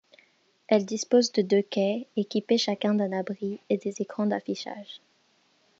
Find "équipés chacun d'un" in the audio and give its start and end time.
2.17-3.11